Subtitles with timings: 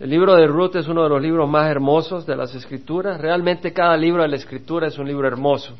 [0.00, 3.20] El libro de Ruth es uno de los libros más hermosos de las escrituras.
[3.20, 5.74] Realmente cada libro de la escritura es un libro hermoso.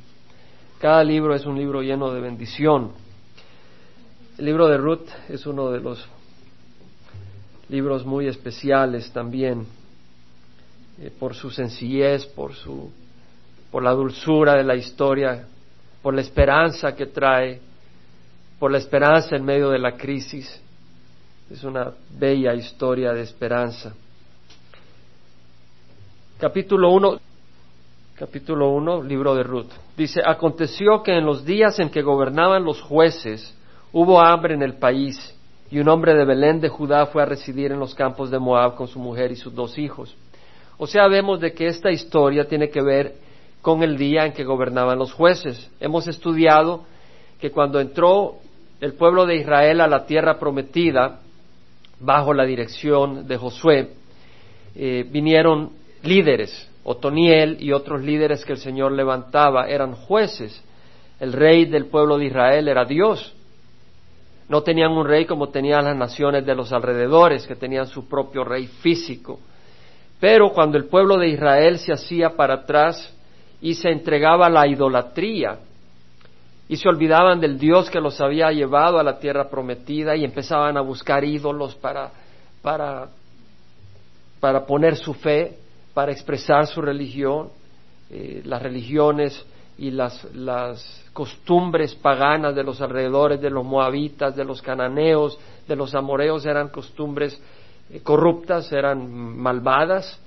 [0.80, 2.90] Cada libro es un libro lleno de bendición.
[4.36, 6.04] El libro de Ruth es uno de los
[7.68, 9.66] libros muy especiales también
[11.00, 12.90] eh, por su sencillez, por su
[13.70, 15.46] por la dulzura de la historia,
[16.02, 17.60] por la esperanza que trae,
[18.58, 20.60] por la esperanza en medio de la crisis.
[21.50, 23.94] Es una bella historia de esperanza.
[26.38, 27.18] Capítulo 1,
[28.14, 29.72] capítulo 1, libro de Ruth.
[29.96, 33.58] Dice, aconteció que en los días en que gobernaban los jueces
[33.92, 35.36] hubo hambre en el país
[35.68, 38.76] y un hombre de Belén de Judá fue a residir en los campos de Moab
[38.76, 40.16] con su mujer y sus dos hijos.
[40.76, 43.14] O sea, vemos de que esta historia tiene que ver
[43.60, 45.68] con el día en que gobernaban los jueces.
[45.80, 46.84] Hemos estudiado
[47.40, 48.36] que cuando entró
[48.80, 51.18] el pueblo de Israel a la tierra prometida,
[51.98, 53.90] bajo la dirección de Josué,
[54.76, 55.76] eh, vinieron
[56.08, 60.64] líderes, Otoniel y otros líderes que el Señor levantaba eran jueces.
[61.20, 63.34] El rey del pueblo de Israel era Dios.
[64.48, 68.42] No tenían un rey como tenían las naciones de los alrededores, que tenían su propio
[68.44, 69.38] rey físico.
[70.18, 73.14] Pero cuando el pueblo de Israel se hacía para atrás
[73.60, 75.58] y se entregaba a la idolatría,
[76.68, 80.76] y se olvidaban del Dios que los había llevado a la tierra prometida y empezaban
[80.76, 82.10] a buscar ídolos para,
[82.60, 83.08] para,
[84.38, 85.56] para poner su fe,
[85.98, 87.48] para expresar su religión,
[88.08, 89.44] eh, las religiones
[89.78, 95.74] y las, las costumbres paganas de los alrededores de los moabitas, de los cananeos, de
[95.74, 97.42] los amoreos eran costumbres
[97.90, 100.20] eh, corruptas, eran malvadas.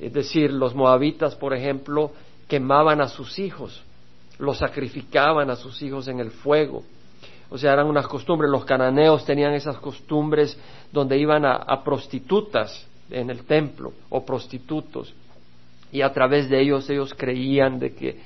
[0.00, 2.12] Es decir, los moabitas, por ejemplo,
[2.46, 3.82] quemaban a sus hijos,
[4.38, 6.84] los sacrificaban a sus hijos en el fuego.
[7.50, 8.52] O sea, eran unas costumbres.
[8.52, 10.56] Los cananeos tenían esas costumbres
[10.92, 15.14] donde iban a prostitutas en el templo o prostitutos
[15.92, 18.16] y a través de ellos ellos creían de que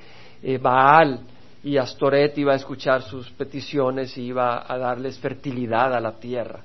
[0.43, 1.21] eh, Baal
[1.63, 6.61] y Astoret iba a escuchar sus peticiones y iba a darles fertilidad a la tierra.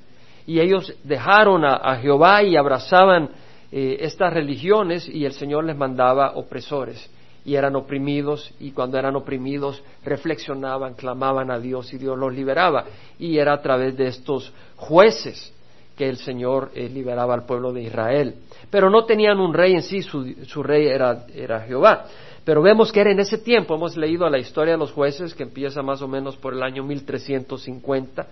[0.47, 3.29] Y ellos dejaron a, Jehová y abrazaban
[3.71, 7.11] eh, estas religiones y el Señor les mandaba opresores
[7.45, 12.85] y eran oprimidos y cuando eran oprimidos reflexionaban, clamaban a Dios y Dios los liberaba.
[13.19, 15.53] Y era a través de estos jueces
[15.97, 18.35] que el Señor eh, liberaba al pueblo de Israel.
[18.69, 22.05] Pero no tenían un rey en sí, su, rey era, era, Jehová.
[22.45, 25.43] Pero vemos que era en ese tiempo, hemos leído la historia de los jueces, que
[25.43, 28.27] empieza más o menos por el año 1350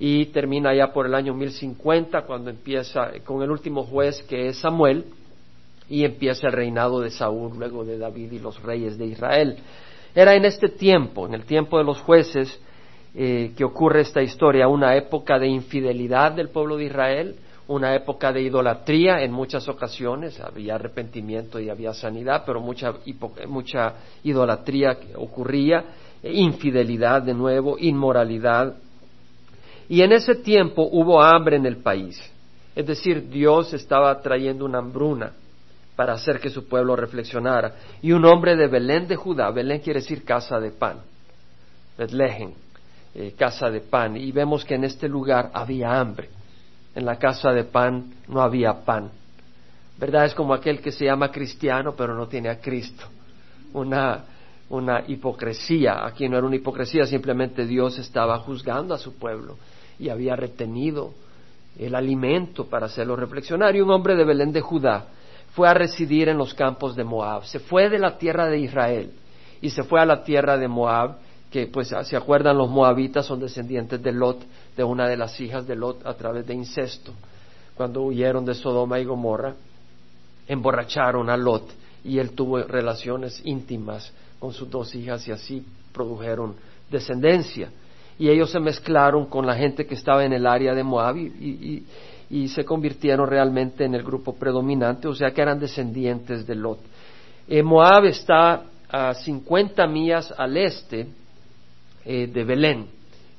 [0.00, 4.58] y termina ya por el año 1050, cuando empieza con el último juez que es
[4.58, 5.06] Samuel,
[5.88, 9.56] y empieza el reinado de Saúl, luego de David y los reyes de Israel.
[10.14, 12.60] Era en este tiempo, en el tiempo de los jueces,
[13.20, 17.34] eh, que ocurre esta historia, una época de infidelidad del pueblo de Israel,
[17.66, 22.94] una época de idolatría en muchas ocasiones, había arrepentimiento y había sanidad, pero mucha,
[23.48, 25.84] mucha idolatría ocurría,
[26.22, 28.76] e infidelidad de nuevo, inmoralidad.
[29.88, 32.22] Y en ese tiempo hubo hambre en el país,
[32.76, 35.32] es decir, Dios estaba trayendo una hambruna
[35.96, 37.74] para hacer que su pueblo reflexionara.
[38.00, 40.98] Y un hombre de Belén de Judá, Belén quiere decir casa de pan,
[41.98, 42.52] Betlehem,
[43.14, 46.28] eh, casa de pan y vemos que en este lugar había hambre.
[46.94, 49.10] En la casa de pan no había pan.
[49.98, 50.26] ¿Verdad?
[50.26, 53.04] Es como aquel que se llama cristiano pero no tiene a Cristo.
[53.72, 54.24] Una,
[54.70, 56.06] una hipocresía.
[56.06, 59.56] Aquí no era una hipocresía, simplemente Dios estaba juzgando a su pueblo
[59.98, 61.12] y había retenido
[61.78, 63.74] el alimento para hacerlo reflexionar.
[63.74, 65.06] Y un hombre de Belén de Judá
[65.54, 67.44] fue a residir en los campos de Moab.
[67.44, 69.12] Se fue de la tierra de Israel
[69.60, 71.16] y se fue a la tierra de Moab
[71.50, 74.44] que pues se acuerdan los moabitas son descendientes de Lot,
[74.76, 77.12] de una de las hijas de Lot a través de incesto.
[77.74, 79.54] Cuando huyeron de Sodoma y Gomorra,
[80.46, 81.70] emborracharon a Lot
[82.04, 86.54] y él tuvo relaciones íntimas con sus dos hijas y así produjeron
[86.90, 87.70] descendencia.
[88.18, 91.84] Y ellos se mezclaron con la gente que estaba en el área de Moab y,
[92.48, 96.78] se convirtieron realmente en el grupo predominante, o sea que eran descendientes de Lot.
[97.48, 101.06] Eh, Moab está a 50 millas al este
[102.10, 102.86] eh, de Belén,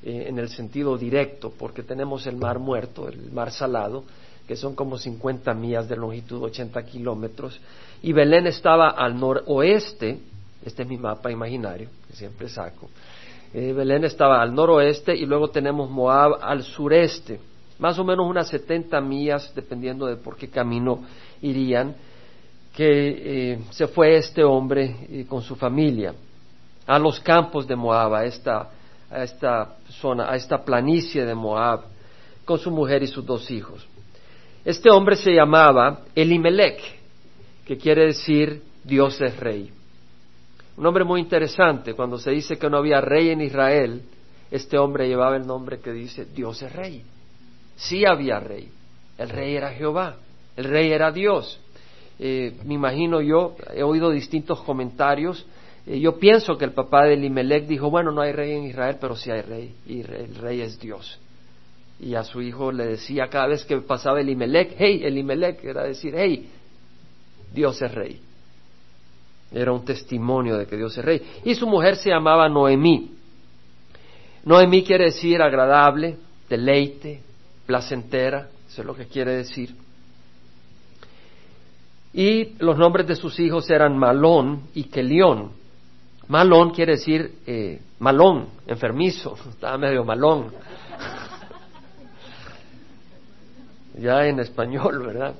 [0.00, 4.04] eh, en el sentido directo, porque tenemos el mar muerto, el mar salado,
[4.46, 7.60] que son como 50 millas de longitud, 80 kilómetros,
[8.00, 10.20] y Belén estaba al noroeste,
[10.64, 12.88] este es mi mapa imaginario, que siempre saco,
[13.52, 17.40] eh, Belén estaba al noroeste y luego tenemos Moab al sureste,
[17.80, 21.02] más o menos unas 70 millas, dependiendo de por qué camino
[21.42, 21.96] irían,
[22.72, 26.14] que se fue este hombre con su familia
[26.86, 28.70] a los campos de Moab, a esta,
[29.10, 31.82] a esta zona, a esta planicie de Moab,
[32.44, 33.86] con su mujer y sus dos hijos.
[34.64, 36.80] Este hombre se llamaba Elimelech,
[37.64, 39.72] que quiere decir Dios es rey.
[40.76, 41.94] Un nombre muy interesante.
[41.94, 44.02] Cuando se dice que no había rey en Israel,
[44.50, 47.02] este hombre llevaba el nombre que dice Dios es rey.
[47.76, 48.70] Sí había rey.
[49.16, 50.16] El rey era Jehová.
[50.56, 51.60] El rey era Dios.
[52.18, 55.46] Eh, me imagino yo, he oído distintos comentarios.
[55.86, 58.96] Eh, yo pienso que el papá de Elimelech dijo, bueno, no hay rey en Israel,
[59.00, 59.74] pero sí hay rey.
[59.86, 61.18] Y el rey es Dios
[62.00, 65.62] y a su hijo le decía cada vez que pasaba el Imelec, hey, el Imelec,
[65.62, 66.48] era decir, hey,
[67.52, 68.20] Dios es rey.
[69.52, 71.22] Era un testimonio de que Dios es rey.
[71.44, 73.10] Y su mujer se llamaba Noemí.
[74.44, 76.16] Noemí quiere decir agradable,
[76.48, 77.20] deleite,
[77.66, 79.74] placentera, eso es lo que quiere decir.
[82.14, 85.50] Y los nombres de sus hijos eran Malón y Kelión.
[86.30, 90.52] Malón quiere decir eh, malón, enfermizo, estaba medio malón
[93.98, 95.34] ya en español, ¿verdad?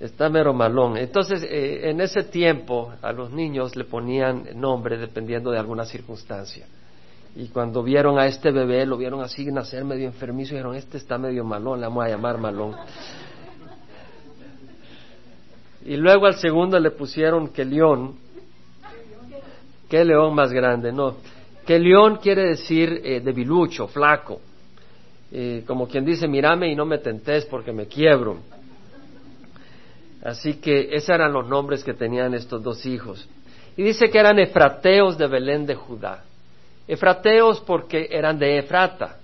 [0.00, 0.96] Está mero malón.
[0.96, 6.66] Entonces, eh, en ese tiempo a los niños le ponían nombre dependiendo de alguna circunstancia.
[7.36, 10.96] Y cuando vieron a este bebé, lo vieron así nacer medio enfermizo, y dijeron, este
[10.96, 12.74] está medio malón, le vamos a llamar malón.
[15.84, 18.26] Y luego al segundo le pusieron que león.
[19.88, 20.92] ¿Qué león más grande?
[20.92, 21.16] No.
[21.66, 24.40] Que león quiere decir eh, debilucho, flaco
[25.66, 28.38] como quien dice, mírame y no me tentes porque me quiebro.
[30.24, 33.28] Así que esos eran los nombres que tenían estos dos hijos.
[33.76, 36.24] Y dice que eran efrateos de Belén de Judá.
[36.88, 39.18] Efrateos porque eran de Efrata.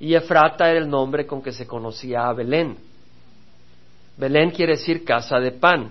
[0.00, 2.76] Y Efrata era el nombre con que se conocía a Belén.
[4.16, 5.90] Belén quiere decir casa de pan.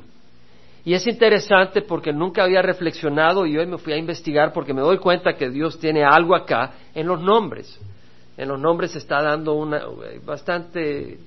[0.86, 4.82] Y es interesante porque nunca había reflexionado y hoy me fui a investigar porque me
[4.82, 7.80] doy cuenta que Dios tiene algo acá en los nombres
[8.38, 9.82] en los nombres está dando una
[10.26, 11.18] bastante,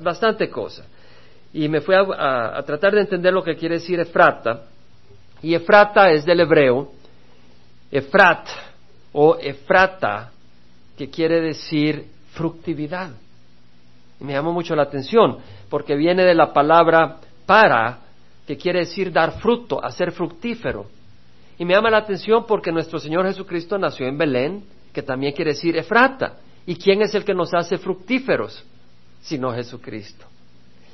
[0.00, 0.86] bastante cosa.
[1.52, 4.62] Y me fui a, tratar de entender lo que quiere decir Efrata.
[5.42, 6.92] Y Efrata es del hebreo,
[7.90, 8.48] Efrat
[9.12, 10.32] o Efrata,
[10.96, 13.10] que quiere decir fructividad.
[14.20, 17.98] Y me llamó mucho la atención, porque viene de la palabra para,
[18.46, 20.86] que quiere decir dar fruto, hacer fructífero.
[21.58, 25.52] Y me llama la atención porque nuestro Señor Jesucristo nació en Belén, que también quiere
[25.52, 26.38] decir Efrata.
[26.66, 28.64] ¿Y quién es el que nos hace fructíferos?
[29.22, 30.26] Sino Jesucristo.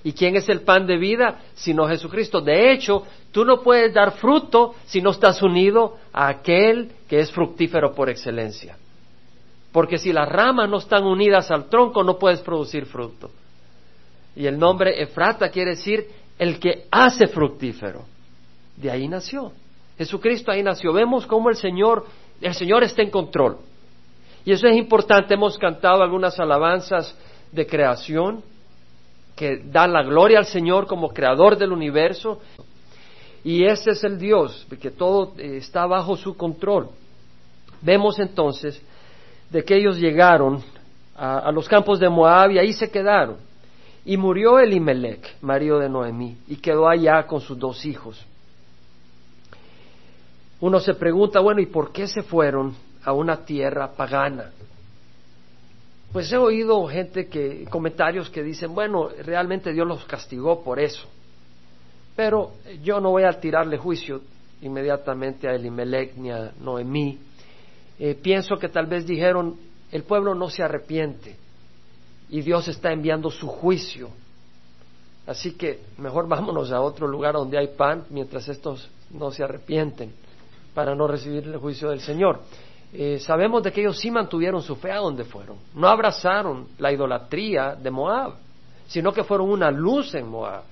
[0.03, 1.41] ¿Y quién es el pan de vida?
[1.55, 2.41] Sino Jesucristo.
[2.41, 7.31] De hecho, tú no puedes dar fruto si no estás unido a aquel que es
[7.31, 8.77] fructífero por excelencia.
[9.73, 13.31] Porque si las ramas no están unidas al tronco, no puedes producir fruto.
[14.35, 16.09] Y el nombre Efrata quiere decir
[16.41, 18.07] el que hace fructífero.
[18.75, 19.53] De ahí nació.
[19.99, 20.91] Jesucristo ahí nació.
[20.91, 22.07] Vemos cómo el Señor,
[22.41, 23.59] el Señor está en control.
[24.47, 25.35] Y eso es importante.
[25.35, 27.15] Hemos cantado algunas alabanzas
[27.53, 28.43] de creación
[29.37, 32.41] que dan la gloria al Señor como creador del universo.
[33.45, 36.89] Y ese es el Dios, que todo eh, está bajo su control.
[37.83, 38.81] Vemos entonces
[39.51, 40.63] de que ellos llegaron
[41.15, 43.50] a, los campos de Moab y ahí se quedaron.
[44.05, 48.25] Y murió Elimelech, marido de Noemí, y quedó allá con sus dos hijos.
[50.61, 52.75] Uno se pregunta, bueno, ¿y por qué se fueron
[53.05, 54.51] a una tierra pagana.
[56.13, 61.07] Pues he oído gente que, comentarios que dicen, bueno, realmente Dios los castigó por eso.
[62.17, 62.53] Pero
[62.83, 64.21] yo no voy a tirarle juicio
[64.61, 67.19] inmediatamente a Elimelech ni a Noemí.
[67.99, 69.57] Eh, pienso que tal vez dijeron,
[69.93, 71.37] el pueblo no se arrepiente
[72.31, 74.11] y Dios está enviando su juicio.
[75.27, 80.13] Así que mejor vámonos a otro lugar donde hay pan mientras estos no se arrepienten
[80.75, 82.41] para no recibir el juicio del Señor.
[82.93, 85.57] Eh, sabemos de que ellos sí mantuvieron su fe a donde fueron.
[85.75, 88.35] No abrazaron la idolatría de Moab,
[88.87, 90.63] sino que fueron una luz en Moab.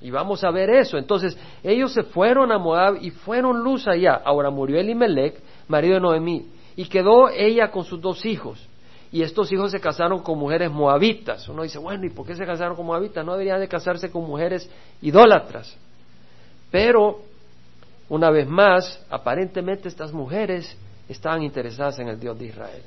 [0.00, 0.96] Y vamos a ver eso.
[0.96, 4.20] Entonces, ellos se fueron a Moab y fueron luz allá.
[4.24, 8.68] Ahora murió Elimelech, marido de Noemí, y quedó ella con sus dos hijos.
[9.10, 11.48] Y estos hijos se casaron con mujeres moabitas.
[11.48, 13.24] Uno dice, bueno, ¿y por qué se casaron con moabitas?
[13.24, 14.68] No deberían de casarse con mujeres
[15.00, 15.76] idólatras.
[16.70, 17.20] Pero,
[18.10, 20.76] una vez más, aparentemente estas mujeres
[21.08, 22.82] estaban interesadas en el Dios de Israel.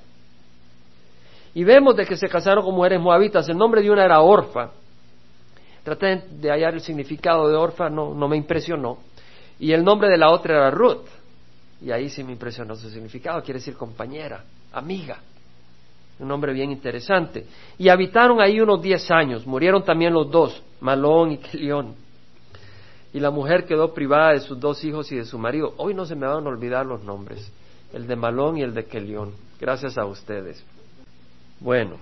[1.55, 3.49] Y vemos de que se casaron con mujeres moabitas.
[3.49, 4.69] El nombre de una era Orfa.
[5.83, 8.99] Traté de hallar el significado de Orfa, no, no me impresionó.
[9.59, 11.07] Y el nombre de la otra era Ruth.
[11.81, 13.41] Y ahí sí me impresionó su significado.
[13.41, 15.17] Quiere decir compañera, amiga.
[16.21, 17.45] Un nombre bien interesante.
[17.77, 19.45] Y habitaron ahí unos diez años.
[19.45, 21.95] Murieron también los dos, Malón y Kelión.
[23.13, 25.73] Y la mujer quedó privada de sus dos hijos y de su marido.
[25.77, 27.51] Hoy no se me van a olvidar los nombres
[27.93, 29.33] el de Malón y el de Kelión.
[29.59, 30.63] Gracias a ustedes.
[31.59, 31.97] Bueno,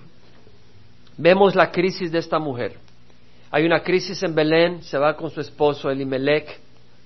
[1.16, 2.76] vemos la crisis de esta mujer.
[3.50, 6.60] Hay una crisis en Belén, se va con su esposo Elimelech,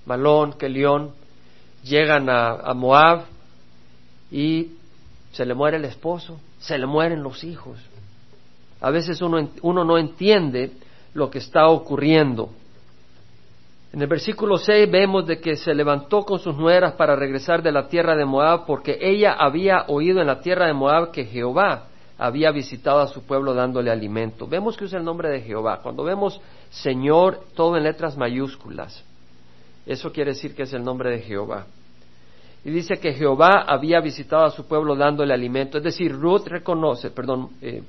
[0.05, 1.11] Malón, Kelión,
[1.83, 3.25] llegan a, Moab
[4.31, 4.73] y
[5.31, 7.77] se le muere el esposo, se le mueren los hijos.
[8.81, 10.71] A veces uno, uno no entiende
[11.13, 12.49] lo que está ocurriendo.
[13.93, 17.71] En el versículo 6 vemos de que se levantó con sus nueras para regresar de
[17.71, 21.85] la tierra de Moab porque ella había oído en la tierra de Moab que Jehová
[22.17, 24.47] había visitado a su pueblo dándole alimento.
[24.47, 25.81] Vemos que usa el nombre de Jehová.
[25.83, 26.41] Cuando vemos
[26.71, 29.03] Señor, todo en letras mayúsculas,
[29.85, 31.67] eso quiere decir que es el nombre de Jehová.
[32.65, 35.77] Y dice que Jehová había visitado a su pueblo dándole alimento.
[35.77, 37.83] Es decir, Ruth reconoce, perdón, eh,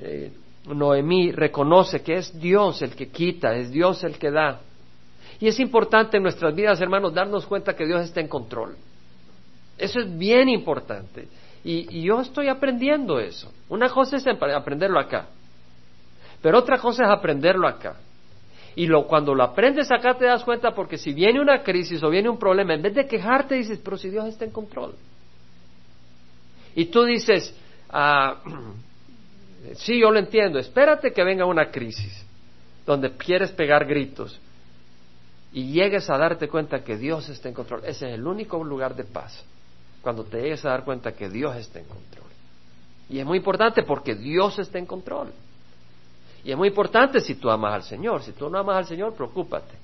[0.00, 0.32] eh,
[0.66, 4.60] Noemí reconoce que es Dios el que quita, es Dios el que da.
[5.40, 8.76] Y es importante en nuestras vidas, hermanos, darnos cuenta que Dios está en control.
[9.78, 11.26] Eso es bien importante.
[11.64, 13.50] Y, yo estoy aprendiendo eso.
[13.68, 15.26] Una cosa es aprenderlo acá,
[16.42, 17.96] pero otra cosa es aprenderlo acá.
[18.74, 22.08] Y lo, cuando lo aprendes acá te das cuenta porque si viene una crisis o
[22.08, 24.94] viene un problema, en vez de quejarte dices, pero si Dios está en control.
[26.74, 27.54] Y tú dices,
[27.90, 28.40] ah,
[29.74, 32.24] sí, yo lo entiendo, espérate que venga una crisis
[32.86, 34.40] donde quieres pegar gritos
[35.52, 37.82] y llegues a darte cuenta que Dios está en control.
[37.84, 39.44] Ese es el único lugar de paz
[40.00, 42.30] cuando te llegues a dar cuenta que Dios está en control.
[43.08, 45.32] Y es muy importante porque Dios está en control.
[46.44, 48.22] Y es muy importante si tú amas al Señor.
[48.22, 49.74] Si tú no amas al Señor, preocúpate.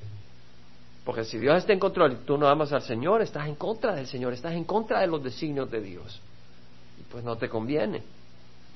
[1.05, 3.95] Porque si Dios está en control y tú no amas al Señor, estás en contra
[3.95, 6.21] del Señor, estás en contra de los designios de Dios.
[7.01, 8.03] Y pues no te conviene,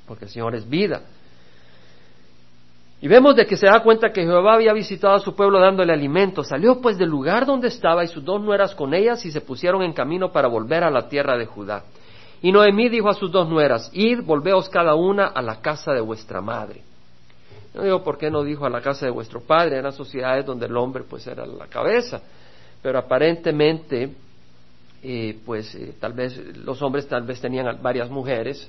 [0.07, 1.03] porque el Señor es vida.
[3.03, 5.93] Y vemos de que se da cuenta que Jehová había visitado a su pueblo dándole
[5.93, 6.45] alimento.
[6.45, 9.83] Salió pues del lugar donde estaba y sus dos nueras con ellas y se pusieron
[9.83, 11.83] en camino para volver a la tierra de Judá.
[12.41, 16.01] Y Noemí dijo a sus dos nueras, id, volveos cada una a la casa de
[16.01, 16.83] vuestra madre.
[17.75, 20.67] No digo por qué no dijo a la casa de vuestro padre, eran sociedades donde
[20.67, 22.21] el hombre pues era la cabeza,
[22.83, 24.11] pero aparentemente
[25.03, 28.69] eh, pues eh, tal vez los hombres tal vez tenían varias mujeres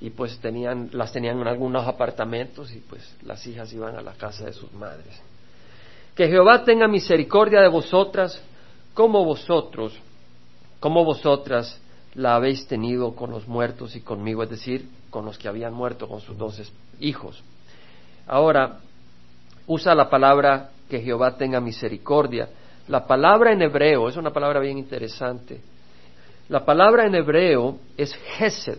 [0.00, 4.12] y pues tenían, las tenían en algunos apartamentos y pues las hijas iban a la
[4.12, 5.20] casa de sus madres.
[6.14, 8.40] Que Jehová tenga misericordia de vosotras
[8.94, 9.92] como vosotros,
[10.80, 11.80] como vosotras
[12.14, 16.08] la habéis tenido con los muertos y conmigo, es decir, con los que habían muerto
[16.08, 17.42] con sus dos hijos.
[18.26, 18.78] Ahora,
[19.66, 22.48] usa la palabra que Jehová tenga misericordia.
[22.88, 25.60] La palabra en hebreo es una palabra bien interesante.
[26.48, 28.78] La palabra en hebreo es Hesed,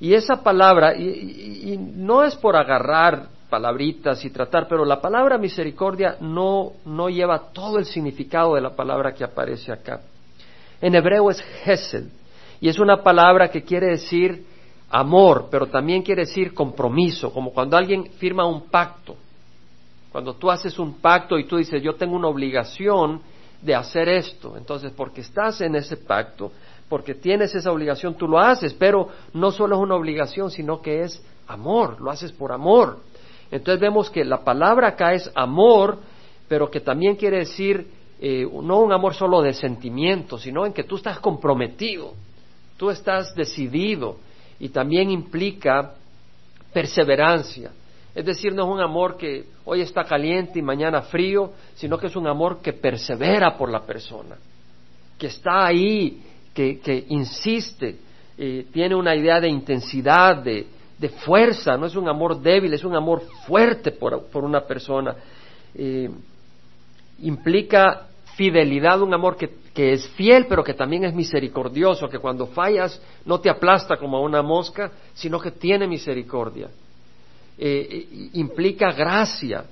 [0.00, 6.16] y esa palabra, y, no es por agarrar palabritas y tratar, pero la palabra misericordia
[6.20, 10.00] no, no lleva todo el significado de la palabra que aparece acá.
[10.80, 12.04] En hebreo es Hesed,
[12.60, 14.44] y es una palabra que quiere decir
[14.94, 19.16] amor, pero también quiere decir compromiso, como cuando alguien firma un pacto.
[20.12, 23.20] Cuando tú haces un pacto y tú dices, yo tengo una obligación
[23.60, 26.52] de hacer esto, entonces porque estás en ese pacto,
[26.88, 31.02] porque tienes esa obligación, tú lo haces, pero no solo es una obligación, sino que
[31.02, 33.00] es amor, lo haces por amor.
[33.50, 35.98] Entonces vemos que la palabra acá es amor,
[36.46, 40.84] pero que también quiere decir eh, no un amor solo de sentimiento, sino en que
[40.84, 42.12] tú estás comprometido,
[42.76, 44.18] tú estás decidido
[44.58, 45.94] y también implica
[46.72, 47.70] perseverancia.
[48.14, 52.06] Es decir, no es un amor que hoy está caliente y mañana frío, sino que
[52.06, 54.36] es un amor que persevera por la persona,
[55.18, 56.22] que está ahí
[56.54, 57.96] que, insiste,
[58.38, 60.66] eh, tiene una idea de intensidad, de,
[61.26, 65.14] fuerza, no es un amor débil, es un amor fuerte por, una persona.
[65.74, 66.08] Eh,
[67.20, 68.06] implica
[68.36, 73.40] fidelidad, un amor que, es fiel, pero que también es misericordioso, que cuando fallas no
[73.40, 76.68] te aplasta como a una mosca, sino que tiene misericordia.
[77.58, 79.64] Eh, implica gracia,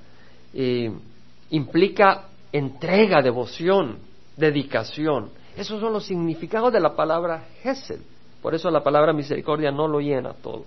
[1.51, 3.99] implica entrega, devoción,
[4.37, 5.31] dedicación.
[5.57, 8.01] Esos son los significados de la palabra Hesed.
[8.41, 10.65] Por eso la palabra misericordia no lo llena todo.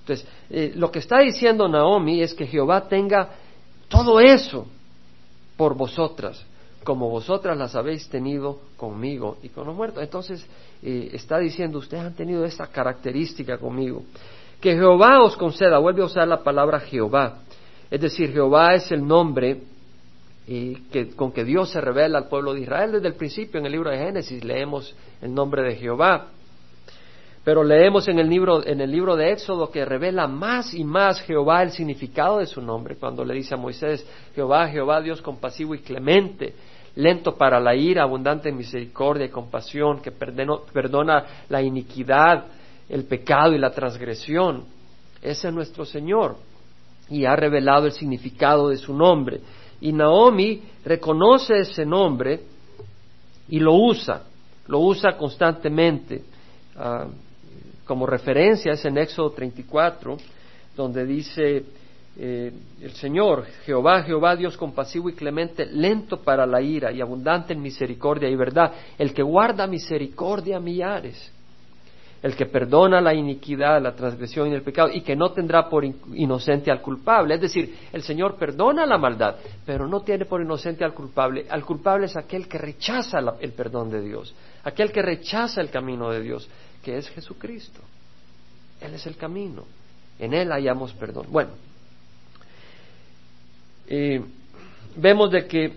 [0.00, 3.30] Entonces, eh, lo que está diciendo Naomi es que Jehová tenga
[3.88, 4.66] todo eso
[5.56, 6.44] por vosotras,
[6.84, 10.02] como vosotras las habéis tenido conmigo y con los muertos.
[10.02, 10.46] Entonces,
[10.82, 14.02] eh, está diciendo, ustedes han tenido esta característica conmigo.
[14.60, 17.38] Que Jehová os conceda, vuelve a usar la palabra Jehová.
[17.90, 19.60] Es decir, Jehová es el nombre
[20.46, 23.72] que, con que Dios se revela al pueblo de Israel desde el principio en el
[23.72, 26.26] libro de Génesis leemos el nombre de Jehová
[27.44, 31.20] pero leemos en el libro en el libro de Éxodo que revela más y más
[31.22, 35.74] Jehová el significado de su nombre cuando le dice a Moisés Jehová Jehová Dios compasivo
[35.74, 36.54] y clemente
[36.96, 42.44] lento para la ira abundante en misericordia y compasión que perdona la iniquidad
[42.88, 44.64] el pecado y la transgresión
[45.22, 46.36] Ese es nuestro Señor
[47.10, 49.40] y ha revelado el significado de su nombre.
[49.80, 52.40] Y Naomi reconoce ese nombre
[53.48, 54.22] y lo usa,
[54.68, 56.22] lo usa constantemente.
[56.76, 57.06] Ah,
[57.90, 60.16] como referencia es en Éxodo 34,
[60.76, 61.64] donde dice
[62.16, 67.52] eh, el Señor, Jehová, Jehová, Dios compasivo y clemente, lento para la ira y abundante
[67.52, 71.32] en misericordia y verdad, el que guarda misericordia a millares,
[72.22, 75.84] el que perdona la iniquidad, la transgresión y el pecado, y que no tendrá por
[75.84, 77.34] inocente al culpable.
[77.34, 79.34] Es decir, el Señor perdona la maldad,
[79.66, 81.46] pero no tiene por inocente al culpable.
[81.50, 84.32] Al culpable es aquel que rechaza el perdón de Dios,
[84.62, 86.48] aquel que rechaza el camino de Dios,
[86.82, 87.80] que es Jesucristo.
[88.80, 89.64] Él es el camino.
[90.18, 91.26] En Él hallamos perdón.
[91.30, 91.50] Bueno,
[94.96, 95.76] vemos de que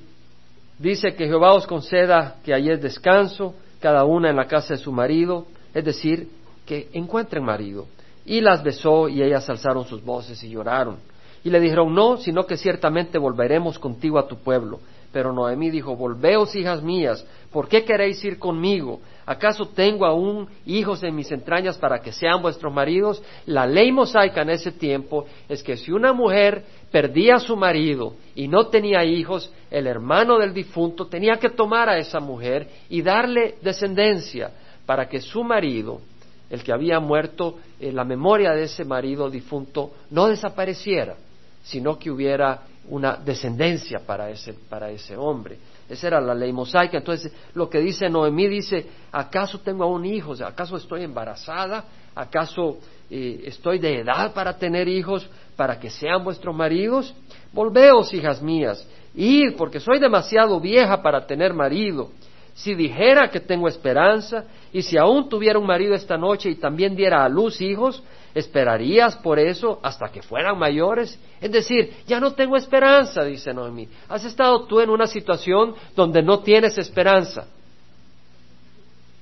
[0.80, 4.92] dice que Jehová os conceda que es descanso, cada una en la casa de su
[4.92, 6.30] marido, es decir,
[6.66, 7.88] que encuentren marido.
[8.26, 10.98] Y las besó y ellas alzaron sus voces y lloraron.
[11.44, 14.80] Y le dijeron, no, sino que ciertamente volveremos contigo a tu pueblo.
[15.14, 19.00] Pero Noemí dijo, volveos, hijas mías, ¿por qué queréis ir conmigo?
[19.28, 23.22] ¿Acaso tengo aún hijos en mis entrañas para que sean vuestros maridos?
[23.46, 28.16] La ley mosaica en ese tiempo es que si una mujer perdía a su marido
[28.34, 33.04] y no tenía hijos, el hermano del difunto tenía que tomar a esa mujer y
[33.04, 34.50] darle descendencia
[34.88, 36.02] para que su marido,
[36.50, 41.18] el que había muerto, eh, la memoria de ese marido difunto no desapareciera,
[41.62, 45.58] sino que hubiera una descendencia para ese, para ese hombre.
[45.90, 46.98] Esa era la ley mosaica.
[46.98, 50.42] Entonces, lo que dice Noemí dice, ¿acaso tengo aún hijos?
[50.42, 51.86] ¿Acaso estoy embarazada?
[52.16, 52.78] ¿Acaso
[53.10, 55.30] eh, estoy de edad para tener hijos?
[55.56, 57.14] para que sean vuestros maridos?
[57.52, 62.12] Volveos, hijas mías, id, porque soy demasiado vieja para tener marido.
[62.56, 66.96] Si dijera que tengo esperanza, y si aún tuviera un marido esta noche y también
[66.96, 71.20] diera a luz hijos, ¿esperarías por eso hasta que fueran mayores?
[71.40, 73.88] Es decir, ya no tengo esperanza, dice Noemí.
[74.10, 77.48] ¿Has estado tú en una situación donde no tienes esperanza?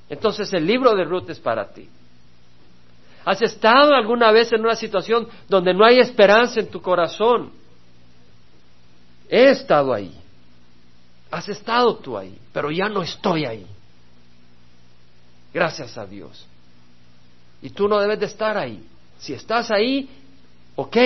[0.10, 1.90] Entonces el libro de Ruth es para ti.
[3.24, 7.52] ¿Has estado alguna vez en una situación donde no hay esperanza en tu corazón?
[9.30, 10.14] He estado ahí.
[11.30, 13.66] Has estado tú ahí, pero ya no estoy ahí.
[15.54, 16.46] Gracias a Dios.
[17.62, 18.84] Y tú no debes de estar ahí.
[19.22, 20.10] Si estás ahí,
[20.76, 20.98] ok.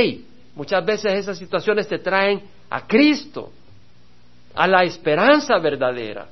[0.56, 3.52] Muchas veces esas situaciones te traen a Cristo,
[4.56, 6.30] a la esperanza verdadera.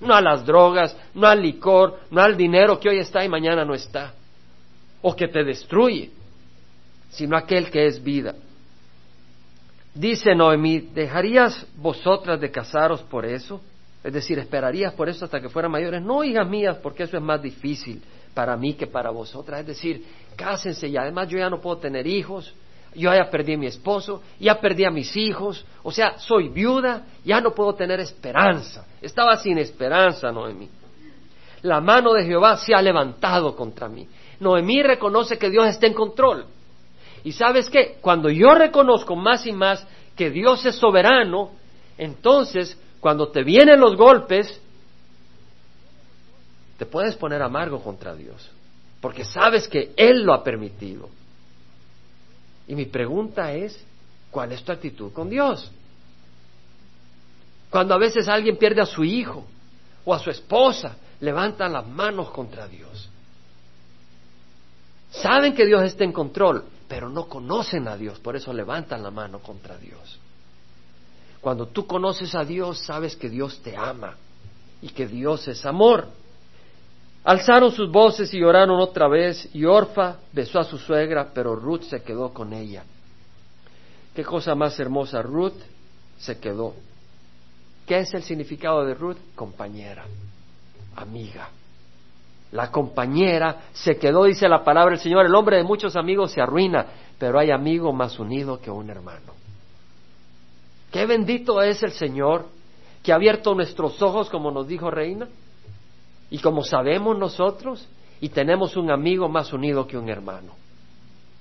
[0.00, 3.64] No a las drogas, no al licor, no al dinero que hoy está y mañana
[3.64, 4.14] no está
[5.02, 6.10] o que te destruye,
[7.10, 8.34] sino aquel que es vida.
[9.94, 13.60] Dice Noemí, ¿dejarías vosotras de casaros por eso?
[14.02, 16.00] Es decir, ¿esperarías por eso hasta que fueran mayores?
[16.00, 18.00] No, hijas mías, porque eso es más difícil
[18.38, 19.62] para mí que para vosotras.
[19.62, 20.04] Es decir,
[20.36, 22.54] cásense y además yo ya no puedo tener hijos,
[22.94, 27.04] yo ya perdí a mi esposo, ya perdí a mis hijos, o sea, soy viuda,
[27.24, 28.86] ya no puedo tener esperanza.
[29.02, 30.68] Estaba sin esperanza, Noemí.
[31.62, 34.06] La mano de Jehová se ha levantado contra mí.
[34.38, 36.46] Noemí reconoce que Dios está en control.
[37.24, 41.50] Y sabes qué, cuando yo reconozco más y más que Dios es soberano,
[41.96, 44.62] entonces cuando te vienen los golpes,
[46.78, 48.48] te puedes poner amargo contra Dios,
[49.00, 51.08] porque sabes que Él lo ha permitido.
[52.68, 53.78] Y mi pregunta es,
[54.30, 55.70] ¿cuál es tu actitud con Dios?
[57.68, 59.44] Cuando a veces alguien pierde a su hijo
[60.04, 63.10] o a su esposa, levantan las manos contra Dios.
[65.10, 69.10] Saben que Dios está en control, pero no conocen a Dios, por eso levantan la
[69.10, 70.18] mano contra Dios.
[71.40, 74.16] Cuando tú conoces a Dios, sabes que Dios te ama
[74.80, 76.08] y que Dios es amor.
[77.24, 81.82] Alzaron sus voces y lloraron otra vez, y Orfa besó a su suegra, pero Ruth
[81.82, 82.84] se quedó con ella.
[84.14, 85.60] Qué cosa más hermosa, Ruth
[86.18, 86.74] se quedó.
[87.86, 89.16] ¿Qué es el significado de Ruth?
[89.34, 90.04] Compañera,
[90.96, 91.48] amiga.
[92.52, 96.40] La compañera se quedó, dice la palabra del Señor, el hombre de muchos amigos se
[96.40, 96.86] arruina,
[97.18, 99.34] pero hay amigo más unido que un hermano.
[100.90, 102.46] Qué bendito es el Señor
[103.02, 105.28] que ha abierto nuestros ojos, como nos dijo Reina,
[106.30, 107.86] y como sabemos nosotros,
[108.20, 110.54] y tenemos un amigo más unido que un hermano,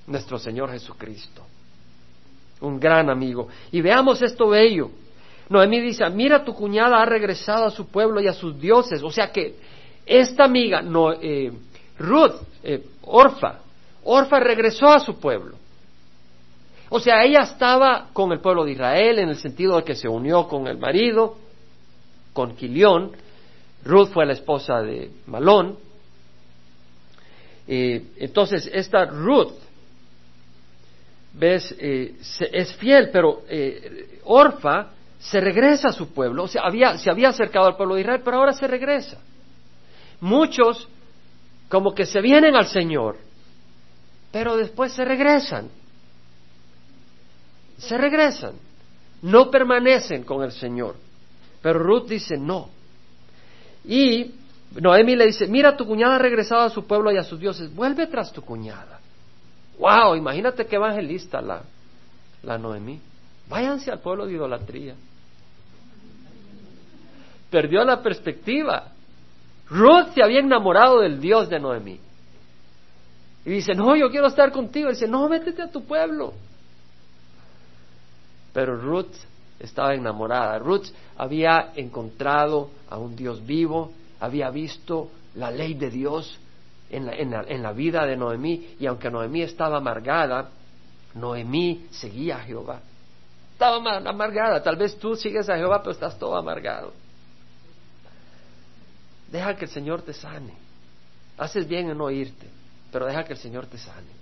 [0.05, 1.43] nuestro Señor Jesucristo.
[2.61, 3.47] Un gran amigo.
[3.71, 4.89] Y veamos esto bello.
[5.49, 9.01] Noemí dice, mira tu cuñada ha regresado a su pueblo y a sus dioses.
[9.03, 9.55] O sea que
[10.05, 11.51] esta amiga, no, eh,
[11.99, 13.59] Ruth, eh, Orfa,
[14.03, 15.57] Orfa regresó a su pueblo.
[16.89, 20.07] O sea, ella estaba con el pueblo de Israel en el sentido de que se
[20.07, 21.35] unió con el marido,
[22.33, 23.11] con Quilión.
[23.87, 25.77] Ruth fue la esposa de Malón.
[27.67, 29.53] Eh, entonces, esta Ruth
[31.33, 32.15] ves, eh,
[32.51, 37.29] es fiel, pero eh, Orfa se regresa a su pueblo, o sea, había, se había
[37.29, 39.17] acercado al pueblo de Israel, pero ahora se regresa.
[40.19, 40.87] Muchos
[41.69, 43.17] como que se vienen al Señor,
[44.31, 45.69] pero después se regresan.
[47.77, 48.53] Se regresan,
[49.21, 50.95] no permanecen con el Señor.
[51.61, 52.69] Pero Ruth dice no.
[53.87, 54.35] Y
[54.75, 57.73] Noemi le dice, mira, tu cuñada ha regresado a su pueblo y a sus dioses,
[57.73, 58.99] vuelve tras tu cuñada.
[59.79, 61.61] Wow, imagínate qué evangelista la,
[62.43, 62.99] la Noemí.
[63.49, 64.95] Váyanse al pueblo de idolatría.
[67.49, 68.91] Perdió la perspectiva.
[69.69, 71.99] Ruth se había enamorado del Dios de Noemí.
[73.45, 74.89] Y dice, no, yo quiero estar contigo.
[74.89, 76.33] Y dice, no, métete a tu pueblo.
[78.51, 79.15] Pero Ruth
[79.59, 80.59] estaba enamorada.
[80.59, 86.39] Ruth había encontrado a un Dios vivo, había visto la ley de Dios
[86.89, 88.75] en la, vida de Noemí.
[88.79, 90.49] Y aunque Noemí estaba amargada,
[91.13, 92.81] Noemí seguía a Jehová.
[93.53, 94.61] Estaba amargada.
[94.61, 96.93] Tal vez tú sigues a Jehová, pero estás todo amargado.
[99.31, 100.53] Deja que el Señor te sane.
[101.37, 102.47] Haces bien en no irte,
[102.91, 104.17] pero deja que el Señor te sane.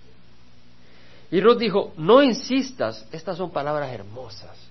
[1.32, 4.65] Y Ruth dijo, no insistas, estas son palabras hermosas.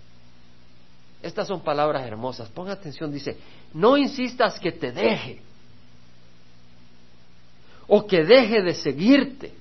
[1.25, 2.51] Estas son palabras hermosas.
[2.51, 3.39] Ponga atención, dice,
[3.73, 5.41] no insistas que te deje
[7.87, 9.55] o que deje de seguirte,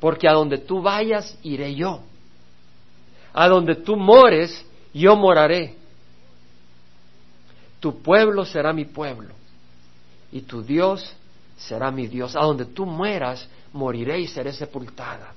[0.00, 2.00] porque a donde tú vayas iré yo.
[3.32, 5.76] A donde tú mores, yo moraré.
[7.78, 9.34] Tu pueblo será mi pueblo
[10.32, 11.14] y tu Dios
[11.56, 12.34] será mi Dios.
[12.34, 15.32] A donde tú mueras, moriré y seré sepultada.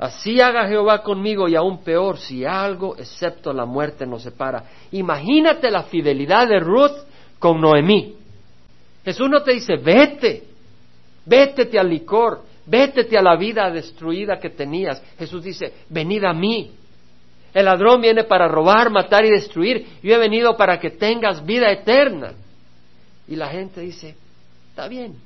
[0.00, 4.64] Así haga Jehová conmigo y aún peor si algo excepto la muerte nos separa.
[4.92, 7.04] Imagínate la fidelidad de Ruth
[7.38, 8.14] con Noemí.
[9.04, 10.44] Jesús no te dice, vete,
[11.26, 15.02] vétete al licor, vétete a la vida destruida que tenías.
[15.18, 16.70] Jesús dice, venid a mí.
[17.52, 19.86] El ladrón viene para robar, matar y destruir.
[20.02, 22.32] Yo he venido para que tengas vida eterna.
[23.28, 24.16] Y la gente dice,
[24.70, 25.16] está bien,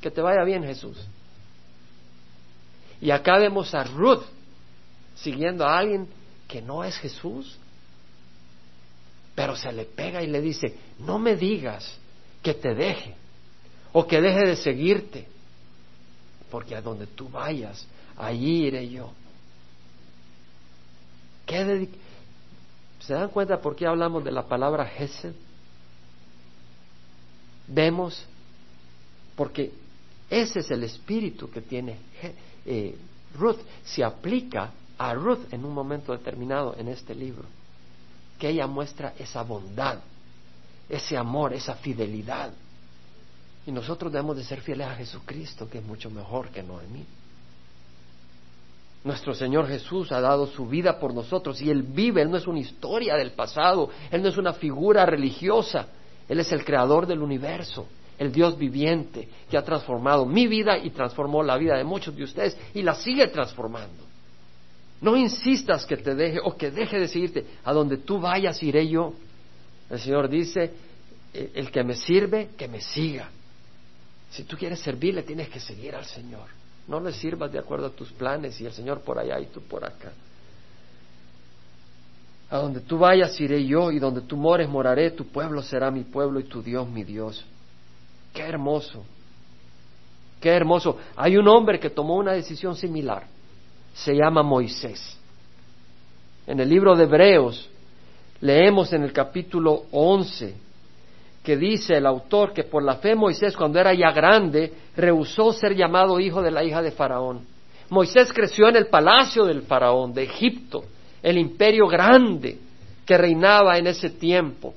[0.00, 1.06] que te vaya bien Jesús.
[3.00, 4.24] Y acá vemos a Ruth
[5.16, 6.08] siguiendo a alguien
[6.48, 7.56] que no es Jesús,
[9.34, 11.98] pero se le pega y le dice, no me digas
[12.42, 13.14] que te deje
[13.92, 15.26] o que deje de seguirte,
[16.50, 19.12] porque a donde tú vayas, allí iré yo.
[23.00, 25.34] ¿Se dan cuenta por qué hablamos de la palabra Gesed?
[27.68, 28.24] Vemos,
[29.36, 29.72] porque
[30.28, 31.98] ese es el espíritu que tiene
[32.66, 32.96] eh,
[33.38, 33.58] Ruth.
[33.84, 37.44] Se aplica a Ruth en un momento determinado en este libro,
[38.38, 39.98] que ella muestra esa bondad,
[40.88, 42.52] ese amor, esa fidelidad.
[43.66, 47.04] Y nosotros debemos de ser fieles a Jesucristo, que es mucho mejor que Noemí.
[49.04, 52.46] Nuestro Señor Jesús ha dado su vida por nosotros y Él vive, Él no es
[52.48, 55.86] una historia del pasado, Él no es una figura religiosa,
[56.28, 57.86] Él es el creador del universo,
[58.18, 62.24] el Dios viviente que ha transformado mi vida y transformó la vida de muchos de
[62.24, 64.04] ustedes y la sigue transformando.
[65.00, 68.88] No insistas que te deje o que deje de seguirte, a donde tú vayas iré
[68.88, 69.12] yo.
[69.90, 70.72] El Señor dice,
[71.34, 73.28] e, el que me sirve, que me siga.
[74.30, 76.48] Si tú quieres servirle, tienes que seguir al Señor.
[76.88, 79.60] No le sirvas de acuerdo a tus planes y el Señor por allá y tú
[79.60, 80.12] por acá.
[82.48, 86.04] A donde tú vayas iré yo y donde tú mores moraré, tu pueblo será mi
[86.04, 87.44] pueblo y tu Dios mi Dios.
[88.36, 89.02] Qué hermoso,
[90.38, 90.98] qué hermoso.
[91.16, 93.22] Hay un hombre que tomó una decisión similar,
[93.94, 95.18] se llama Moisés.
[96.46, 97.66] En el libro de Hebreos
[98.42, 100.54] leemos en el capítulo 11
[101.42, 105.74] que dice el autor que por la fe Moisés cuando era ya grande rehusó ser
[105.74, 107.40] llamado hijo de la hija de Faraón.
[107.88, 110.84] Moisés creció en el palacio del Faraón de Egipto,
[111.22, 112.58] el imperio grande
[113.06, 114.74] que reinaba en ese tiempo.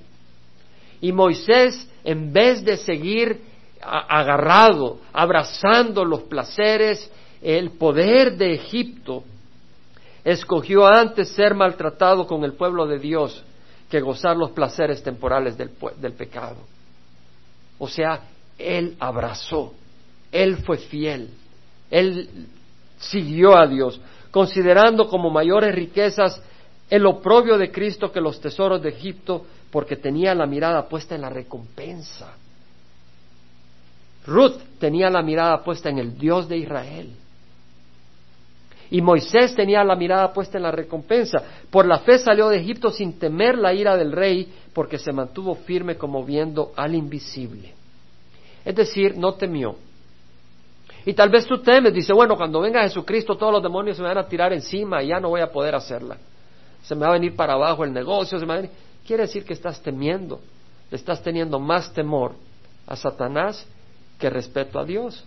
[1.01, 3.48] Y Moisés, en vez de seguir
[3.81, 7.09] agarrado, abrazando los placeres,
[7.41, 9.23] el poder de Egipto,
[10.23, 13.43] escogió antes ser maltratado con el pueblo de Dios
[13.89, 16.57] que gozar los placeres temporales del, del pecado.
[17.79, 18.21] O sea,
[18.57, 19.73] Él abrazó,
[20.31, 21.29] Él fue fiel,
[21.89, 22.29] Él
[22.99, 23.99] siguió a Dios,
[24.31, 26.41] considerando como mayores riquezas
[26.89, 31.21] el oprobio de Cristo que los tesoros de Egipto, porque tenía la mirada puesta en
[31.21, 32.35] la recompensa.
[34.25, 37.09] Ruth tenía la mirada puesta en el Dios de Israel.
[38.91, 41.43] Y Moisés tenía la mirada puesta en la recompensa.
[41.69, 45.55] Por la fe salió de Egipto sin temer la ira del rey, porque se mantuvo
[45.55, 47.73] firme como viendo al invisible.
[48.65, 49.75] Es decir, no temió.
[51.05, 54.09] Y tal vez tú temes, dice, bueno, cuando venga Jesucristo todos los demonios se me
[54.09, 56.17] van a tirar encima y ya no voy a poder hacerla.
[56.83, 58.71] Se me va a venir para abajo el negocio, se me va a venir...
[59.05, 60.39] Quiere decir que estás temiendo,
[60.91, 62.33] estás teniendo más temor
[62.85, 63.65] a Satanás
[64.19, 65.23] que respeto a Dios.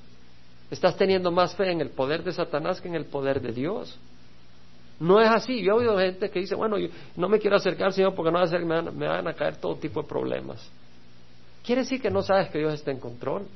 [0.71, 3.99] Estás teniendo más fe en el poder de Satanás que en el poder de Dios.
[5.01, 5.63] No es así.
[5.63, 8.39] Yo he oído gente que dice, bueno, yo no me quiero acercar Señor porque no
[8.39, 10.71] va a hacer, me, van, me van a caer todo tipo de problemas.
[11.65, 13.47] Quiere decir que no sabes que Dios está en control.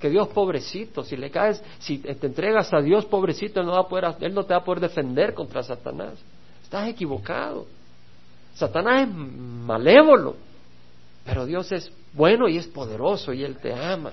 [0.00, 3.80] Que Dios, pobrecito, si le caes, si te entregas a Dios, pobrecito, Él no, va
[3.80, 6.14] a poder, él no te va a poder defender contra Satanás.
[6.62, 7.66] Estás equivocado.
[8.54, 10.36] Satanás es malévolo,
[11.24, 14.12] pero Dios es bueno y es poderoso y Él te ama.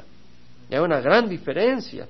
[0.70, 2.08] Y hay una gran diferencia.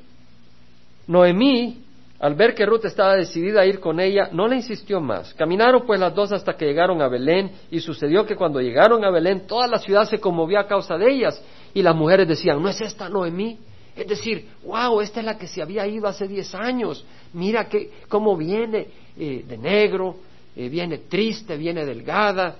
[1.07, 1.83] Noemí
[2.19, 5.33] al ver que Ruth estaba decidida a ir con ella, no le insistió más.
[5.35, 9.11] Caminaron pues las dos hasta que llegaron a Belén, y sucedió que cuando llegaron a
[9.11, 11.41] Belén, toda la ciudad se conmovió a causa de ellas,
[11.73, 13.59] y las mujeres decían, ¿no es esta Noemí?
[13.95, 17.91] Es decir, wow, esta es la que se había ido hace diez años, mira que,
[18.07, 20.17] cómo viene eh, de negro,
[20.55, 22.55] eh, viene triste, viene delgada,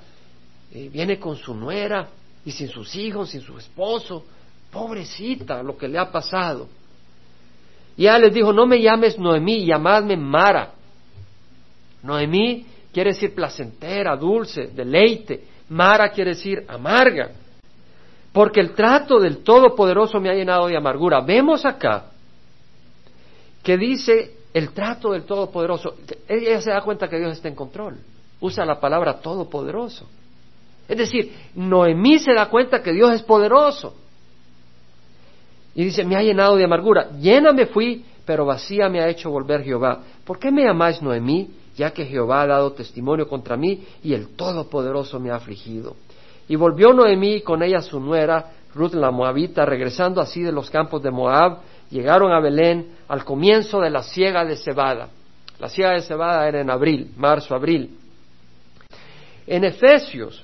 [0.71, 2.09] eh, viene con su nuera,
[2.45, 4.23] y sin sus hijos, sin su esposo,
[4.71, 6.67] pobrecita lo que le ha pasado.
[7.95, 10.71] Y ella les dijo, no me llames Noemí, llamadme Mara.
[12.03, 15.43] Noemí quiere decir placentera, dulce, deleite.
[15.69, 17.31] Mara quiere decir amarga.
[18.31, 21.21] Porque el trato del Todopoderoso me ha llenado de amargura.
[21.21, 22.11] Vemos acá
[23.63, 25.95] que dice el trato del Todopoderoso.
[26.27, 27.97] Ella se da cuenta que Dios está en control.
[28.39, 30.07] Usa la palabra Todopoderoso.
[30.87, 33.95] Es decir, Noemí se da cuenta que Dios es poderoso.
[35.77, 37.11] Y dice, me ha llenado de amargura.
[37.21, 39.99] Llena me fui, pero vacía me ha hecho volver Jehová.
[40.25, 41.51] ¿Por qué me llamáis Noemí?
[41.75, 45.95] Ya que Jehová ha dado testimonio contra mí y el Todopoderoso me ha afligido.
[46.47, 51.03] Y volvió Noemí con ella su nuera, Ruth la Moabita, regresando así de los campos
[51.03, 51.59] de Moab,
[51.91, 55.09] llegaron a Belén al comienzo de la siega de cebada.
[55.59, 57.95] La siega de cebada era en abril, marzo, abril.
[59.45, 60.43] En Efesios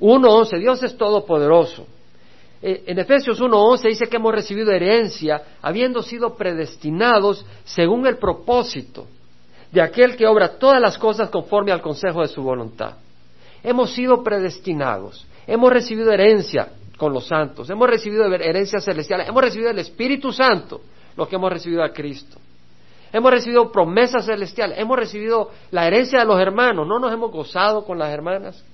[0.00, 1.86] 1.11, Dios es todopoderoso.
[2.62, 9.08] Eh, en Efesios 1.11 dice que hemos recibido herencia habiendo sido predestinados según el propósito
[9.72, 12.94] de aquel que obra todas las cosas conforme al consejo de su voluntad.
[13.64, 19.70] Hemos sido predestinados, hemos recibido herencia con los santos, hemos recibido herencia celestial, hemos recibido
[19.70, 20.82] el Espíritu Santo,
[21.16, 22.38] lo que hemos recibido a Cristo.
[23.12, 27.84] Hemos recibido promesas celestiales, hemos recibido la herencia de los hermanos, no nos hemos gozado
[27.84, 28.64] con las hermanas,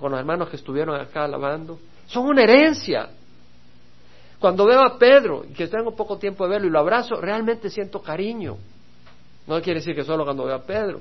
[0.00, 1.78] con los hermanos que estuvieron acá alabando.
[2.06, 3.10] Son una herencia.
[4.38, 7.70] Cuando veo a Pedro, y que tengo poco tiempo de verlo y lo abrazo, realmente
[7.70, 8.56] siento cariño.
[9.46, 11.00] No quiere decir que solo cuando veo a Pedro.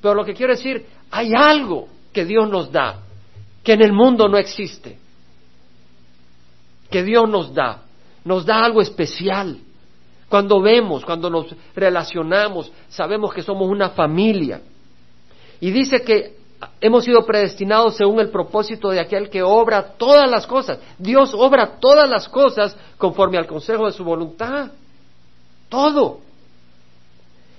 [0.00, 3.00] Pero lo que quiero decir, hay algo que Dios nos da,
[3.64, 4.98] que en el mundo no existe.
[6.90, 7.82] Que Dios nos da.
[8.24, 9.58] Nos da algo especial.
[10.28, 14.60] Cuando vemos, cuando nos relacionamos, sabemos que somos una familia.
[15.60, 16.35] Y dice que
[16.80, 20.78] hemos sido predestinados según el propósito de aquel que obra todas las cosas.
[20.98, 24.70] Dios obra todas las cosas conforme al consejo de su voluntad.
[25.68, 26.20] Todo.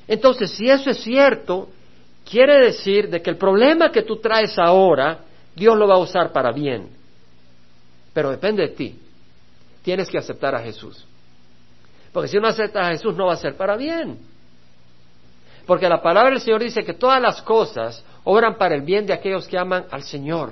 [0.07, 1.69] Entonces, si eso es cierto,
[2.29, 5.19] quiere decir de que el problema que tú traes ahora,
[5.55, 6.89] Dios lo va a usar para bien.
[8.13, 8.99] Pero depende de ti.
[9.83, 11.05] Tienes que aceptar a Jesús.
[12.11, 14.17] Porque si no aceptas a Jesús, no va a ser para bien.
[15.65, 19.13] Porque la palabra del Señor dice que todas las cosas obran para el bien de
[19.13, 20.51] aquellos que aman al Señor,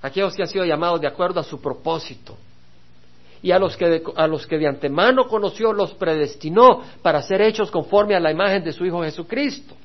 [0.00, 2.36] aquellos que han sido llamados de acuerdo a su propósito.
[3.40, 7.42] Y a los, que de, a los que de antemano conoció los predestinó para ser
[7.42, 9.76] hechos conforme a la imagen de su Hijo Jesucristo,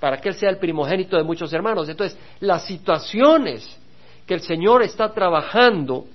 [0.00, 1.88] para que Él sea el primogénito de muchos hermanos.
[1.88, 3.78] Entonces, las situaciones
[4.26, 6.06] que el Señor está trabajando,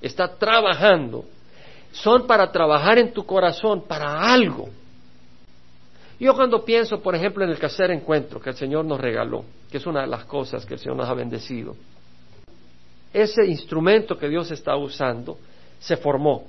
[0.00, 1.24] está trabajando,
[1.90, 4.70] son para trabajar en tu corazón, para algo.
[6.22, 9.78] Yo cuando pienso, por ejemplo, en el tercer encuentro que el Señor nos regaló, que
[9.78, 11.74] es una de las cosas que el Señor nos ha bendecido,
[13.12, 15.36] ese instrumento que Dios está usando
[15.80, 16.46] se formó.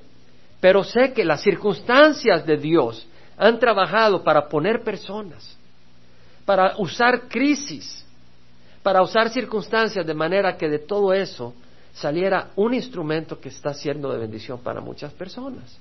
[0.61, 5.57] Pero sé que las circunstancias de Dios han trabajado para poner personas,
[6.45, 8.05] para usar crisis,
[8.83, 11.55] para usar circunstancias de manera que de todo eso
[11.93, 15.79] saliera un instrumento que está siendo de bendición para muchas personas.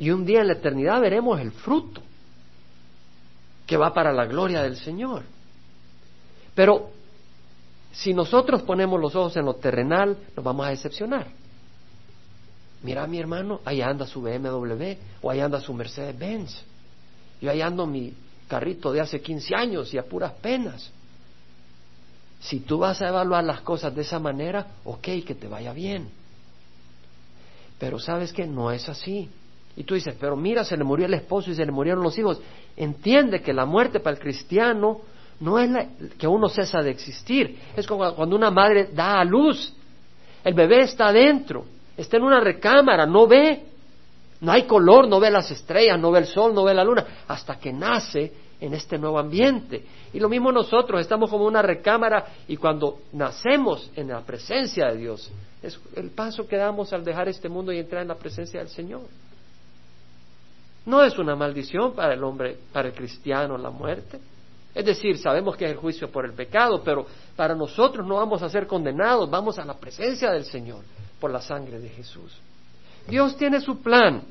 [0.00, 2.00] Y un día en la eternidad veremos el fruto
[3.66, 5.24] que va para la gloria del Señor.
[6.54, 6.90] Pero
[7.92, 11.26] si nosotros ponemos los ojos en lo terrenal, nos vamos a decepcionar.
[12.82, 16.62] Mira mi hermano, ahí anda su BMW o ahí anda su Mercedes Benz.
[17.42, 18.14] Yo ahí ando mi
[18.48, 20.90] carrito de hace 15 años y a puras penas.
[22.40, 26.08] Si tú vas a evaluar las cosas de esa manera, ok, que te vaya bien.
[27.78, 29.28] Pero sabes que no es así.
[29.80, 32.18] Y tú dices, pero mira, se le murió el esposo y se le murieron los
[32.18, 32.38] hijos.
[32.76, 35.00] Entiende que la muerte para el cristiano
[35.40, 35.70] no es
[36.18, 37.58] que uno cesa de existir.
[37.74, 39.72] Es como cuando una madre da a luz.
[40.44, 41.64] El bebé está adentro,
[41.96, 43.68] está en una recámara, no ve.
[44.42, 47.24] No hay color, no ve las estrellas, no ve el sol, no ve la luna,
[47.26, 49.82] hasta que nace en este nuevo ambiente.
[50.12, 54.98] Y lo mismo nosotros, estamos como una recámara y cuando nacemos en la presencia de
[54.98, 58.60] Dios, es el paso que damos al dejar este mundo y entrar en la presencia
[58.60, 59.04] del Señor.
[60.86, 64.18] No es una maldición para el hombre, para el cristiano, la muerte.
[64.74, 68.42] Es decir, sabemos que es el juicio por el pecado, pero para nosotros no vamos
[68.42, 70.82] a ser condenados, vamos a la presencia del Señor
[71.18, 72.38] por la sangre de Jesús.
[73.08, 74.22] Dios tiene su plan.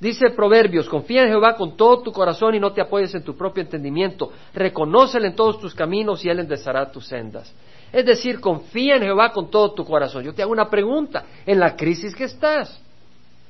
[0.00, 3.36] Dice Proverbios, confía en Jehová con todo tu corazón y no te apoyes en tu
[3.36, 4.32] propio entendimiento.
[4.52, 7.54] Reconócele en todos tus caminos y Él enderezará tus sendas.
[7.92, 10.24] Es decir, confía en Jehová con todo tu corazón.
[10.24, 11.24] Yo te hago una pregunta.
[11.46, 12.81] En la crisis que estás,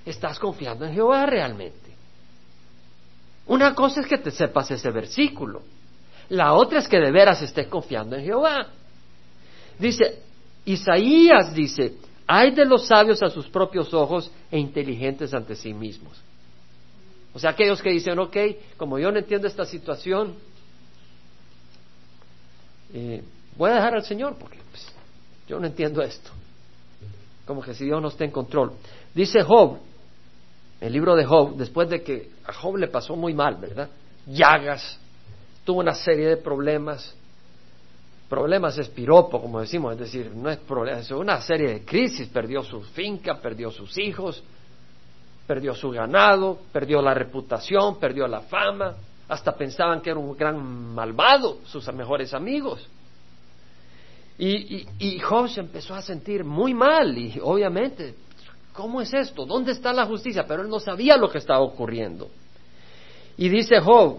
[0.04, 1.92] ¿estás confiando en Jehová realmente?
[3.46, 5.62] Una cosa es que te sepas ese versículo.
[6.28, 8.68] La otra es que de veras estés confiando en Jehová.
[9.78, 10.22] Dice,
[10.64, 11.94] Isaías dice,
[12.26, 16.18] hay de los sabios a sus propios ojos e inteligentes ante sí mismos.
[17.34, 18.36] O sea, aquellos que dicen, ok,
[18.76, 20.34] como yo no entiendo esta situación,
[22.94, 23.22] eh,
[23.56, 24.86] voy a dejar al Señor porque pues,
[25.48, 26.30] yo no entiendo esto.
[27.46, 28.72] Como que si Dios no está en control.
[29.14, 29.78] Dice Job,
[30.82, 33.88] el libro de Job, después de que a Job le pasó muy mal, ¿verdad?
[34.26, 34.98] Llagas,
[35.64, 37.14] tuvo una serie de problemas.
[38.28, 42.26] Problemas es piropo, como decimos, es decir, no es problema, es una serie de crisis.
[42.28, 44.42] Perdió su finca, perdió sus hijos,
[45.46, 48.96] perdió su ganado, perdió la reputación, perdió la fama,
[49.28, 50.60] hasta pensaban que era un gran
[50.94, 52.88] malvado, sus mejores amigos.
[54.36, 58.16] Y, y, Job se empezó a sentir muy mal y obviamente,
[58.72, 59.44] ¿cómo es esto?
[59.46, 60.44] ¿Dónde está la justicia?
[60.46, 62.28] Pero él no sabía lo que estaba ocurriendo.
[63.36, 64.18] Y dice Job,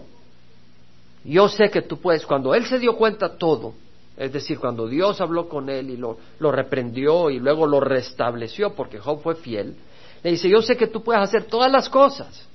[1.24, 3.74] yo sé que tú puedes, cuando él se dio cuenta todo,
[4.18, 8.74] es decir, cuando Dios habló con él y lo, lo reprendió y luego lo restableció
[8.74, 9.76] porque Job fue fiel,
[10.24, 12.48] le dice, yo sé que tú puedes hacer todas las cosas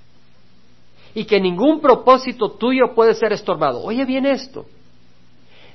[1.14, 3.82] y que ningún propósito tuyo puede ser estorbado.
[3.82, 4.66] Oye bien esto,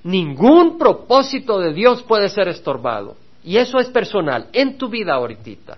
[0.03, 3.15] ningún propósito de Dios puede ser estorbado.
[3.43, 5.77] Y eso es personal, en tu vida ahorita.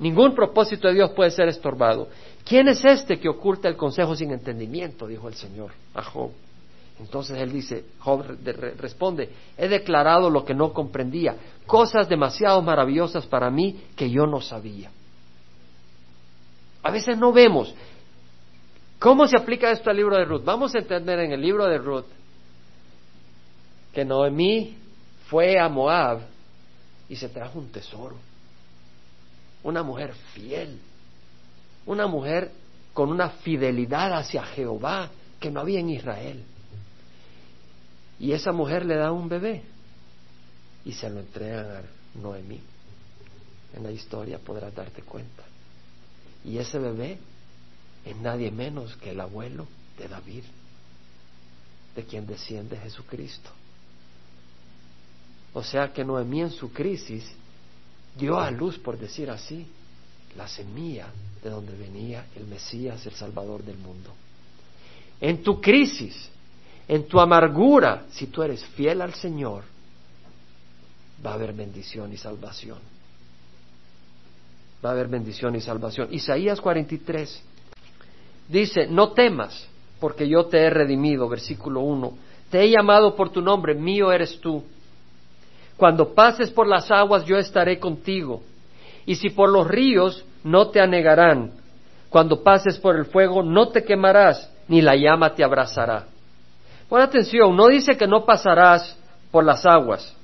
[0.00, 2.08] Ningún propósito de Dios puede ser estorbado.
[2.44, 5.06] ¿Quién es este que oculta el consejo sin entendimiento?
[5.06, 6.30] dijo el Señor a Job.
[6.98, 8.24] Entonces él dice, Job
[8.78, 11.36] responde, he declarado lo que no comprendía,
[11.66, 14.90] cosas demasiado maravillosas para mí que yo no sabía.
[16.82, 17.74] A veces no vemos.
[18.98, 20.44] ¿Cómo se aplica esto al libro de Ruth?
[20.44, 22.06] Vamos a entender en el libro de Ruth
[23.92, 24.76] que Noemí
[25.26, 26.20] fue a Moab
[27.08, 28.29] y se trajo un tesoro.
[29.62, 30.78] Una mujer fiel.
[31.86, 32.50] Una mujer
[32.92, 36.44] con una fidelidad hacia Jehová que no había en Israel.
[38.18, 39.62] Y esa mujer le da un bebé
[40.84, 42.60] y se lo entrega a Noemí.
[43.74, 45.42] En la historia podrás darte cuenta.
[46.44, 47.18] Y ese bebé
[48.04, 49.66] es nadie menos que el abuelo
[49.98, 50.44] de David,
[51.94, 53.50] de quien desciende Jesucristo.
[55.52, 57.24] O sea que Noemí en su crisis
[58.16, 59.66] dio a luz, por decir así,
[60.36, 61.08] la semilla
[61.42, 64.10] de donde venía el Mesías, el Salvador del mundo.
[65.20, 66.30] En tu crisis,
[66.88, 69.64] en tu amargura, si tú eres fiel al Señor,
[71.24, 72.78] va a haber bendición y salvación
[74.84, 76.08] va a haber bendición y salvación.
[76.10, 77.42] Isaías 43
[78.48, 79.68] dice, no temas,
[80.00, 82.12] porque yo te he redimido, versículo 1,
[82.50, 84.64] te he llamado por tu nombre, mío eres tú.
[85.80, 88.42] Cuando pases por las aguas yo estaré contigo,
[89.06, 91.52] y si por los ríos no te anegarán.
[92.10, 96.04] Cuando pases por el fuego no te quemarás, ni la llama te abrazará.
[96.86, 98.94] Pon atención, no dice que no pasarás
[99.30, 100.14] por las aguas,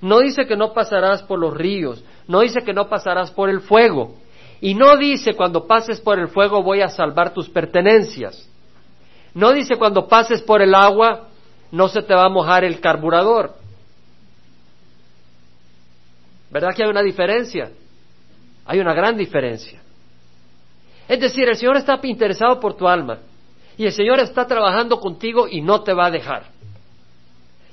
[0.00, 3.62] no dice que no pasarás por los ríos, no dice que no pasarás por el
[3.62, 4.14] fuego.
[4.60, 8.48] Y no dice cuando pases por el fuego voy a salvar tus pertenencias.
[9.34, 11.26] No dice cuando pases por el agua
[11.72, 13.58] no se te va a mojar el carburador.
[16.50, 17.70] ¿Verdad que hay una diferencia?
[18.64, 19.80] Hay una gran diferencia.
[21.08, 23.18] Es decir, el Señor está interesado por tu alma
[23.76, 26.44] y el Señor está trabajando contigo y no te va a dejar.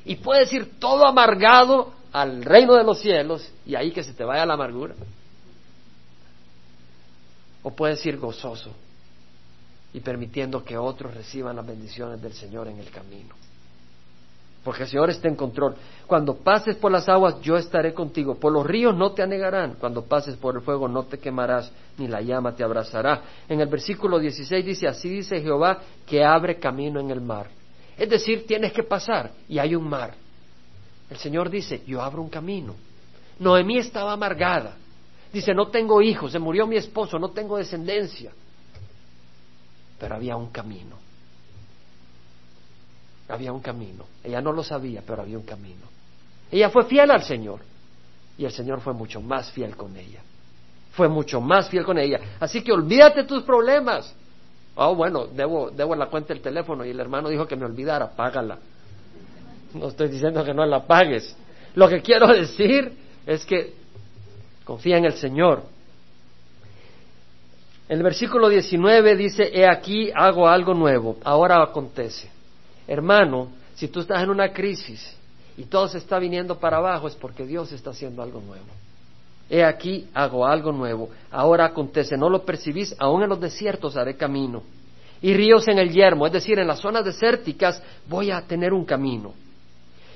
[0.05, 4.23] Y puedes ir todo amargado al reino de los cielos y ahí que se te
[4.23, 4.95] vaya la amargura.
[7.61, 8.71] O puedes ir gozoso
[9.93, 13.35] y permitiendo que otros reciban las bendiciones del Señor en el camino.
[14.63, 15.75] Porque el Señor está en control.
[16.05, 18.35] Cuando pases por las aguas, yo estaré contigo.
[18.35, 19.75] Por los ríos no te anegarán.
[19.79, 23.21] Cuando pases por el fuego, no te quemarás, ni la llama te abrazará.
[23.47, 27.47] En el versículo 16 dice, así dice Jehová, que abre camino en el mar.
[27.97, 30.13] Es decir, tienes que pasar y hay un mar.
[31.09, 32.75] El Señor dice, yo abro un camino.
[33.39, 34.75] Noemí estaba amargada.
[35.31, 38.31] Dice, no tengo hijos, se murió mi esposo, no tengo descendencia.
[39.99, 41.06] Pero había un camino.
[43.29, 44.05] Había un camino.
[44.23, 45.85] Ella no lo sabía, pero había un camino.
[46.51, 47.59] Ella fue fiel al Señor.
[48.37, 50.21] Y el Señor fue mucho más fiel con ella.
[50.93, 52.19] Fue mucho más fiel con ella.
[52.39, 54.13] Así que olvídate tus problemas.
[54.75, 58.11] Oh, bueno, debo, debo la cuenta del teléfono y el hermano dijo que me olvidara,
[58.11, 58.59] págala.
[59.73, 61.35] No estoy diciendo que no la pagues.
[61.75, 62.93] Lo que quiero decir
[63.25, 63.73] es que
[64.63, 65.63] confía en el Señor.
[67.89, 72.29] El versículo 19 dice, he aquí hago algo nuevo, ahora acontece.
[72.87, 75.15] Hermano, si tú estás en una crisis
[75.57, 78.65] y todo se está viniendo para abajo, es porque Dios está haciendo algo nuevo.
[79.49, 84.15] He aquí hago algo nuevo, ahora acontece, no lo percibís, aún en los desiertos haré
[84.15, 84.63] camino.
[85.21, 88.85] Y ríos en el yermo, es decir, en las zonas desérticas voy a tener un
[88.85, 89.33] camino.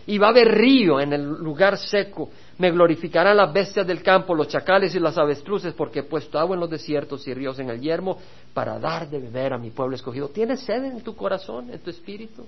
[0.06, 2.30] Y va a haber río en el lugar seco,
[2.62, 6.56] me glorificarán las bestias del campo, los chacales y las avestruces, porque he puesto agua
[6.56, 8.20] en los desiertos y ríos en el yermo
[8.54, 10.30] para dar de beber a mi pueblo escogido.
[10.30, 12.46] ¿Tienes sed en tu corazón, en tu espíritu?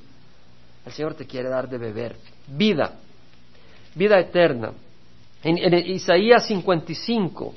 [0.86, 2.16] El Señor te quiere dar de beber.
[2.48, 2.94] Vida,
[3.96, 4.74] vida eterna.
[5.42, 7.56] En, en Isaías 55,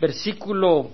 [0.00, 0.90] versículo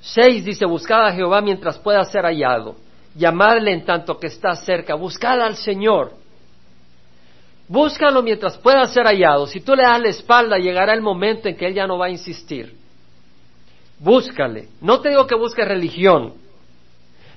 [0.00, 2.76] 6 dice, buscad a Jehová mientras pueda ser hallado,
[3.16, 6.24] llamadle en tanto que está cerca, buscad al Señor
[7.68, 9.46] Búscalo mientras pueda ser hallado.
[9.46, 12.06] Si tú le das la espalda, llegará el momento en que él ya no va
[12.06, 12.74] a insistir.
[13.98, 14.68] Búscale.
[14.80, 16.34] No te digo que busques religión.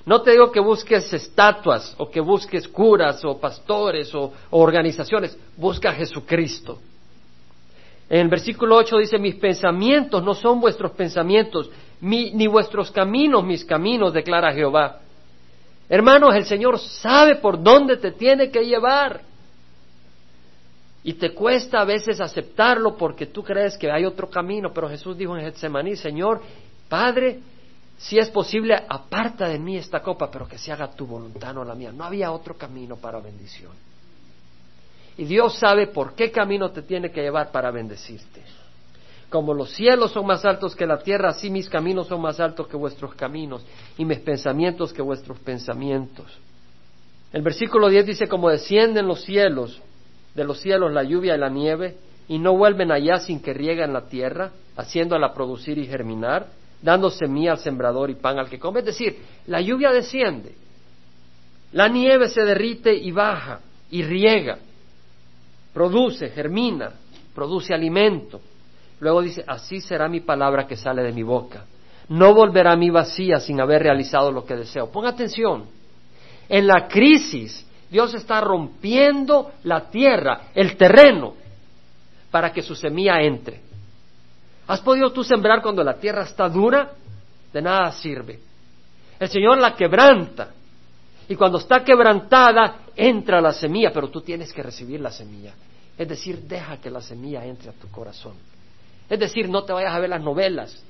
[0.06, 5.36] No te digo que busques estatuas o que busques curas o pastores o, organizaciones.
[5.56, 6.78] Busca a Jesucristo.
[8.08, 11.70] En el versículo 8 dice, mis pensamientos no son vuestros pensamientos,
[12.00, 14.98] ni vuestros caminos mis caminos, declara Jehová.
[15.88, 19.29] Hermanos, el Señor sabe por dónde te tiene que llevar.
[21.02, 25.16] Y te cuesta a veces aceptarlo porque tú crees que hay otro camino, pero Jesús
[25.16, 26.42] dijo en Getsemaní, Señor,
[26.88, 27.40] Padre,
[27.96, 31.64] si es posible, aparta de mí esta copa, pero que se haga tu voluntad, no
[31.64, 31.92] la mía.
[31.92, 33.72] No había otro camino para bendición.
[35.16, 38.42] Y Dios sabe por qué camino te tiene que llevar para bendecirte.
[39.28, 42.66] Como los cielos son más altos que la tierra, así mis caminos son más altos
[42.66, 43.64] que vuestros caminos
[43.96, 46.26] y mis pensamientos que vuestros pensamientos.
[47.32, 49.80] El versículo 10 dice, como descienden los cielos
[50.34, 51.96] de los cielos la lluvia y la nieve,
[52.28, 56.46] y no vuelven allá sin que rieguen la tierra, haciéndola producir y germinar,
[56.80, 58.80] dando semilla al sembrador y pan al que come.
[58.80, 60.54] Es decir, la lluvia desciende,
[61.72, 63.60] la nieve se derrite y baja
[63.90, 64.58] y riega,
[65.72, 66.92] produce, germina,
[67.34, 68.40] produce alimento.
[69.00, 71.64] Luego dice, así será mi palabra que sale de mi boca.
[72.08, 74.90] No volverá a mí vacía sin haber realizado lo que deseo.
[74.90, 75.66] Ponga atención.
[76.48, 81.34] En la crisis Dios está rompiendo la tierra, el terreno,
[82.30, 83.60] para que su semilla entre.
[84.68, 86.92] ¿Has podido tú sembrar cuando la tierra está dura?
[87.52, 88.38] De nada sirve.
[89.18, 90.50] El Señor la quebranta.
[91.28, 95.52] Y cuando está quebrantada, entra la semilla, pero tú tienes que recibir la semilla.
[95.98, 98.34] Es decir, deja que la semilla entre a tu corazón.
[99.08, 100.80] Es decir, no te vayas a ver las novelas,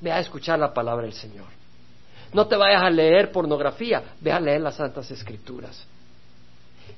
[0.00, 1.46] ve a escuchar la palabra del Señor.
[2.32, 5.86] No te vayas a leer pornografía, ve a leer las Santas Escrituras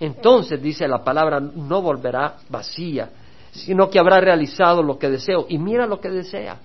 [0.01, 3.11] entonces dice la palabra, no volverá vacía,
[3.53, 5.47] sino que habrá realizado lo que deseo.
[5.49, 6.59] Y mira lo que desea,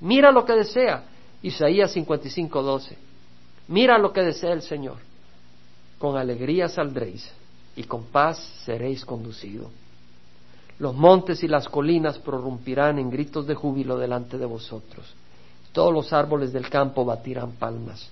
[0.00, 1.04] mira lo que desea.
[1.40, 2.98] Isaías 55, 12.
[3.68, 4.96] Mira lo que desea el Señor.
[5.98, 7.30] Con alegría saldréis
[7.76, 9.68] y con paz seréis conducidos.
[10.78, 15.06] Los montes y las colinas prorrumpirán en gritos de júbilo delante de vosotros.
[15.72, 18.10] Todos los árboles del campo batirán palmas.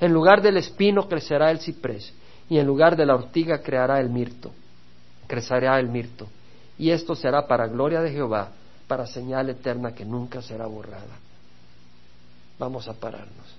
[0.00, 2.12] En lugar del espino crecerá el ciprés
[2.48, 4.52] y en lugar de la ortiga creará el mirto,
[5.26, 6.28] crecerá el mirto,
[6.78, 8.50] y esto será para gloria de Jehová,
[8.86, 11.18] para señal eterna que nunca será borrada.
[12.58, 13.56] Vamos a pararnos.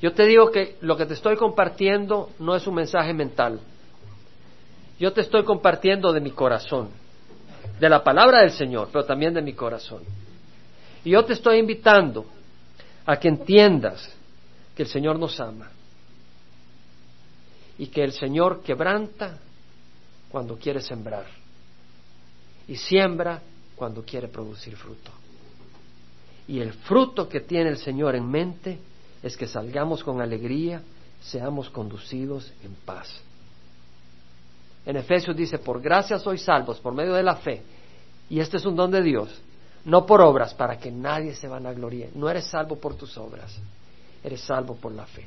[0.00, 3.60] Yo te digo que lo que te estoy compartiendo no es un mensaje mental.
[4.98, 6.90] Yo te estoy compartiendo de mi corazón,
[7.80, 10.02] de la palabra del Señor, pero también de mi corazón.
[11.04, 12.26] Y yo te estoy invitando
[13.06, 14.14] a que entiendas
[14.76, 15.70] que el Señor nos ama
[17.78, 19.38] y que el Señor quebranta
[20.30, 21.26] cuando quiere sembrar
[22.66, 23.40] y siembra
[23.76, 25.10] cuando quiere producir fruto.
[26.48, 28.78] Y el fruto que tiene el Señor en mente
[29.22, 30.82] es que salgamos con alegría,
[31.20, 33.08] seamos conducidos en paz.
[34.84, 37.62] En Efesios dice, por gracia sois salvos por medio de la fe.
[38.30, 39.30] Y este es un don de Dios,
[39.84, 42.10] no por obras, para que nadie se vanaglorie.
[42.14, 43.54] No eres salvo por tus obras,
[44.22, 45.26] eres salvo por la fe.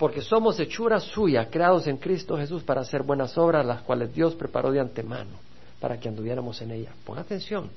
[0.00, 4.34] Porque somos hechura suya, creados en Cristo Jesús para hacer buenas obras, las cuales Dios
[4.34, 5.32] preparó de antemano
[5.78, 6.94] para que anduviéramos en ellas.
[7.04, 7.68] Pon atención,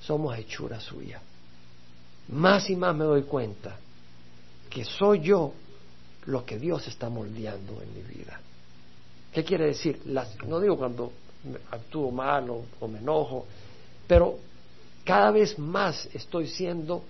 [0.00, 1.20] somos hechura suya.
[2.28, 3.76] Más y más me doy cuenta
[4.70, 5.52] que soy yo
[6.24, 8.40] lo que Dios está moldeando en mi vida.
[9.30, 10.00] ¿Qué quiere decir?
[10.46, 11.12] no digo cuando
[11.70, 13.46] actúo mal o, me enojo,
[14.06, 14.38] pero
[15.04, 17.04] cada vez más estoy siendo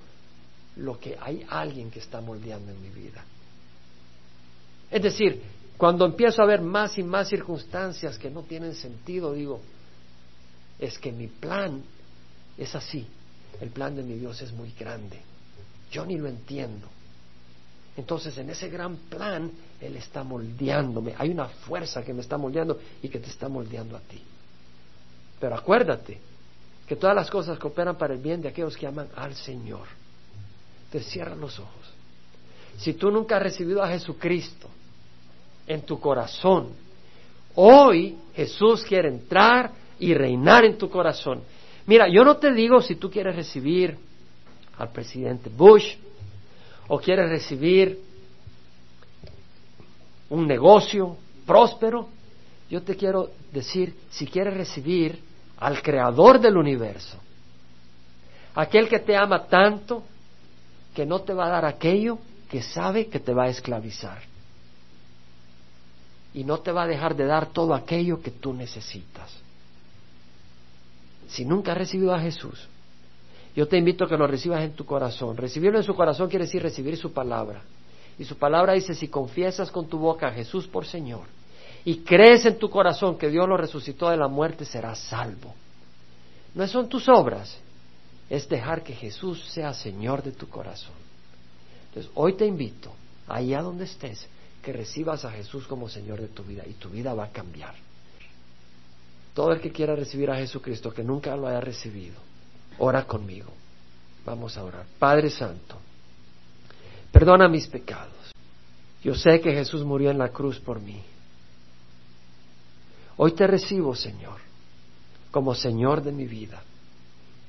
[0.78, 3.24] lo que hay alguien que está moldeando en mi vida.
[4.92, 5.42] Es decir,
[5.78, 9.60] cuando empiezo a ver más y más circunstancias que no tienen sentido, digo,
[10.78, 11.82] es que mi plan
[12.58, 13.06] es así.
[13.58, 15.18] El plan de mi Dios es muy grande.
[15.90, 16.86] Yo ni lo entiendo.
[17.96, 21.14] Entonces, en ese gran plan, Él está moldeándome.
[21.16, 24.22] Hay una fuerza que me está moldeando y que te está moldeando a ti.
[25.40, 26.20] Pero acuérdate
[26.86, 29.86] que todas las cosas cooperan para el bien de aquellos que aman al Señor.
[30.90, 31.92] Te cierran los ojos.
[32.76, 34.68] Si tú nunca has recibido a Jesucristo
[35.66, 36.68] en tu corazón,
[37.54, 41.42] hoy Jesús quiere entrar y reinar en tu corazón.
[41.86, 43.96] Mira, yo no te digo si tú quieres recibir
[44.78, 45.96] al presidente Bush
[46.88, 47.98] o quieres recibir
[50.30, 52.08] un negocio próspero.
[52.70, 55.20] Yo te quiero decir, si quieres recibir
[55.58, 57.18] al creador del universo,
[58.54, 60.02] aquel que te ama tanto
[60.94, 62.18] que no te va a dar aquello
[62.50, 64.31] que sabe que te va a esclavizar
[66.34, 69.30] y no te va a dejar de dar todo aquello que tú necesitas.
[71.28, 72.68] Si nunca has recibido a Jesús,
[73.54, 75.36] yo te invito a que lo recibas en tu corazón.
[75.36, 77.62] Recibirlo en su corazón quiere decir recibir su palabra.
[78.18, 81.24] Y su palabra dice, si confiesas con tu boca a Jesús por Señor
[81.84, 85.54] y crees en tu corazón que Dios lo resucitó de la muerte, serás salvo.
[86.54, 87.58] No son tus obras,
[88.30, 90.94] es dejar que Jesús sea Señor de tu corazón.
[91.88, 92.92] Entonces, hoy te invito,
[93.26, 94.26] allá donde estés,
[94.62, 97.74] que recibas a Jesús como Señor de tu vida y tu vida va a cambiar.
[99.34, 102.16] Todo el que quiera recibir a Jesucristo, que nunca lo haya recibido,
[102.78, 103.52] ora conmigo.
[104.24, 104.86] Vamos a orar.
[104.98, 105.78] Padre Santo,
[107.10, 108.32] perdona mis pecados.
[109.02, 111.02] Yo sé que Jesús murió en la cruz por mí.
[113.16, 114.40] Hoy te recibo, Señor,
[115.32, 116.62] como Señor de mi vida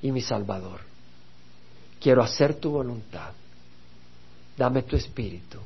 [0.01, 0.81] y mi Salvador.
[2.01, 3.33] Quiero hacer tu voluntad.
[4.57, 5.59] Dame tu espíritu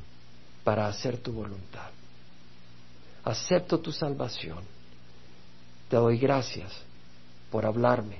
[0.68, 1.88] para hacer tu voluntad.
[3.24, 4.62] Acepto tu salvación.
[5.88, 6.70] Te doy gracias
[7.50, 8.18] por hablarme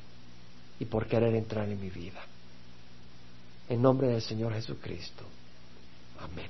[0.80, 2.22] y por querer entrar en mi vida.
[3.68, 5.24] En nombre del Señor Jesucristo.
[6.20, 6.48] Amén.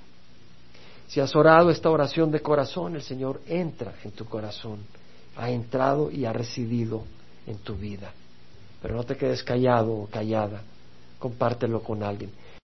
[1.08, 4.78] Si has orado esta oración de corazón, el Señor entra en tu corazón.
[5.36, 7.02] Ha entrado y ha residido
[7.44, 8.12] en tu vida.
[8.80, 10.62] Pero no te quedes callado o callada.
[11.18, 12.30] Compártelo con alguien.